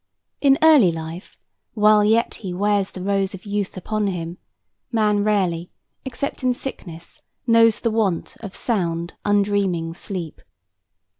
In 0.41 0.57
early 0.63 0.91
life, 0.91 1.37
while 1.75 2.03
yet 2.03 2.33
he 2.33 2.55
"wears 2.55 2.89
the 2.89 3.03
rose 3.03 3.35
of 3.35 3.45
youth 3.45 3.77
upon 3.77 4.07
him," 4.07 4.39
man 4.91 5.23
rarely, 5.23 5.69
except 6.05 6.41
in 6.41 6.55
sickness, 6.55 7.21
knows 7.45 7.79
the 7.79 7.91
want 7.91 8.35
of 8.39 8.55
sound, 8.55 9.13
undreaming 9.25 9.93
sleep. 9.93 10.41